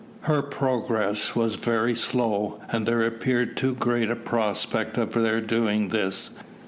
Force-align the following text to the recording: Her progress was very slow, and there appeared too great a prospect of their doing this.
Her 0.21 0.41
progress 0.41 1.35
was 1.35 1.53
very 1.57 1.93
slow, 1.93 2.59
and 2.71 2.87
there 2.87 3.03
appeared 3.03 3.55
too 3.55 3.75
great 3.75 4.09
a 4.09 4.15
prospect 4.15 4.97
of 4.97 5.13
their 5.13 5.41
doing 5.41 5.89
this. 5.89 6.31